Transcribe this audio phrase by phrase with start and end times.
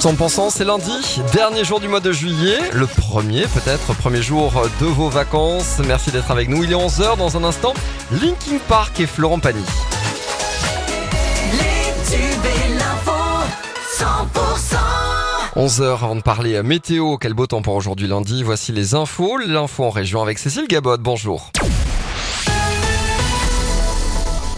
[0.00, 4.86] 100% c'est lundi, dernier jour du mois de juillet, le premier peut-être, premier jour de
[4.86, 5.78] vos vacances.
[5.86, 6.64] Merci d'être avec nous.
[6.64, 7.72] Il est 11h dans un instant.
[8.10, 9.62] Linkin Park et Florent Pagny.
[11.52, 13.12] Les tubes et l'info,
[13.96, 14.76] 100%.
[15.56, 18.42] 11h avant de parler météo, quel beau temps pour aujourd'hui lundi.
[18.42, 20.98] Voici les infos, l'info en région avec Cécile Gabot.
[20.98, 21.52] Bonjour.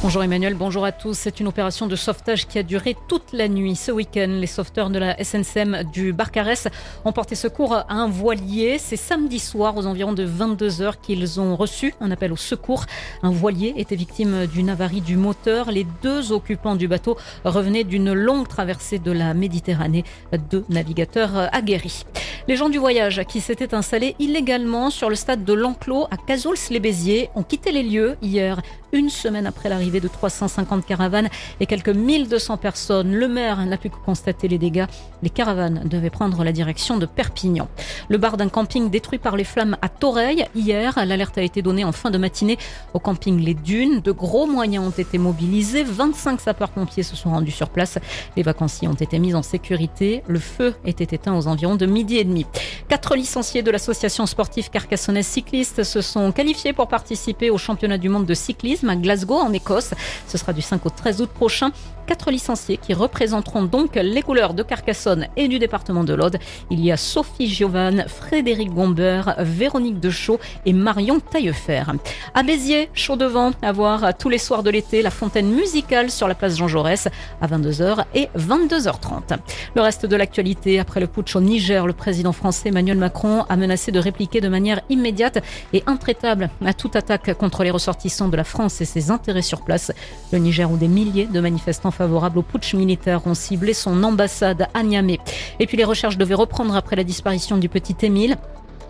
[0.03, 1.13] Bonjour Emmanuel, bonjour à tous.
[1.13, 3.77] C'est une opération de sauvetage qui a duré toute la nuit.
[3.77, 6.69] Ce week-end, les sauveteurs de la SNCM du Barcarès
[7.05, 8.79] ont porté secours à un voilier.
[8.79, 12.87] C'est samedi soir, aux environs de 22 heures, qu'ils ont reçu un appel au secours.
[13.23, 15.71] Un voilier était victime d'une avarie du moteur.
[15.71, 20.05] Les deux occupants du bateau revenaient d'une longue traversée de la Méditerranée.
[20.51, 22.07] Deux navigateurs aguerris.
[22.49, 27.31] Les gens du voyage qui s'étaient installés illégalement sur le stade de l'Enclos à Cazouls-les-Béziers
[27.35, 28.63] ont quitté les lieux hier,
[28.93, 31.29] une semaine après l'arrivée de 350 caravanes
[31.61, 33.15] et quelques 1200 personnes.
[33.15, 34.87] Le maire n'a pu que constater les dégâts.
[35.23, 37.69] Les caravanes devaient prendre la direction de Perpignan.
[38.09, 40.99] Le bar d'un camping détruit par les flammes à Toreil hier.
[41.05, 42.59] L'alerte a été donnée en fin de matinée
[42.95, 44.01] au camping Les Dunes.
[44.01, 45.85] De gros moyens ont été mobilisés.
[45.85, 47.99] 25 sapeurs-pompiers se sont rendus sur place.
[48.37, 50.23] Les vacanciers ont été mis en sécurité.
[50.27, 52.30] Le feu était éteint aux environs de midi et demi.
[52.89, 58.09] Quatre licenciés de l'association sportive carcassonnaise cycliste se sont qualifiés pour participer au championnat du
[58.09, 59.95] monde de cyclisme à Glasgow en Écosse.
[60.27, 61.71] Ce sera du 5 au 13 août prochain.
[62.07, 66.39] Quatre licenciés qui représenteront donc les couleurs de Carcassonne et du département de l'Aude.
[66.69, 71.85] Il y a Sophie Giovan, Frédéric Gomber, Véronique Deschaux et Marion Taillefer.
[72.35, 76.11] À Béziers, chaud de vent, à voir tous les soirs de l'été la fontaine musicale
[76.11, 77.07] sur la place Jean Jaurès
[77.41, 79.39] à 22h et 22h30.
[79.77, 83.57] Le reste de l'actualité, après le putsch au Niger, le président français Emmanuel Macron a
[83.57, 85.43] menacé de répliquer de manière immédiate
[85.73, 89.63] et intraitable à toute attaque contre les ressortissants de la France et ses intérêts sur
[89.63, 89.91] place.
[90.31, 94.69] Le Niger où des milliers de manifestants favorables au putsch militaire ont ciblé son ambassade
[94.75, 95.19] à Niamey.
[95.61, 98.37] Et puis les recherches devaient reprendre après la disparition du petit Émile.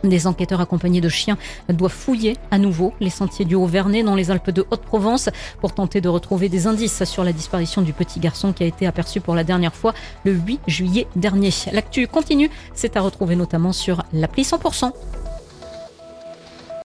[0.05, 1.37] Des enquêteurs accompagnés de chiens
[1.69, 5.29] doivent fouiller à nouveau les sentiers du Haut-Vernay dans les Alpes de Haute-Provence
[5.61, 8.87] pour tenter de retrouver des indices sur la disparition du petit garçon qui a été
[8.87, 9.95] aperçu pour la dernière fois
[10.25, 11.51] le 8 juillet dernier.
[11.73, 14.93] L'actu continue, c'est à retrouver notamment sur l'appli 100%.